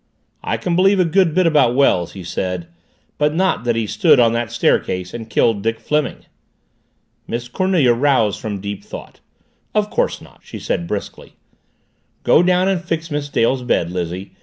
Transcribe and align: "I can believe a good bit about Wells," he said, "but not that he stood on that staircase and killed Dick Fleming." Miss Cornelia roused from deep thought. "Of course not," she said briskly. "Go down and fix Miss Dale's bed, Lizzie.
"I 0.43 0.57
can 0.57 0.75
believe 0.75 0.99
a 0.99 1.05
good 1.05 1.35
bit 1.35 1.45
about 1.45 1.75
Wells," 1.75 2.13
he 2.13 2.23
said, 2.23 2.67
"but 3.19 3.35
not 3.35 3.65
that 3.65 3.75
he 3.75 3.85
stood 3.85 4.19
on 4.19 4.33
that 4.33 4.51
staircase 4.51 5.13
and 5.13 5.29
killed 5.29 5.61
Dick 5.61 5.79
Fleming." 5.79 6.25
Miss 7.27 7.47
Cornelia 7.47 7.93
roused 7.93 8.39
from 8.41 8.61
deep 8.61 8.83
thought. 8.83 9.19
"Of 9.75 9.91
course 9.91 10.19
not," 10.19 10.39
she 10.43 10.57
said 10.57 10.87
briskly. 10.87 11.35
"Go 12.23 12.41
down 12.41 12.67
and 12.67 12.83
fix 12.83 13.11
Miss 13.11 13.29
Dale's 13.29 13.61
bed, 13.61 13.91
Lizzie. 13.91 14.31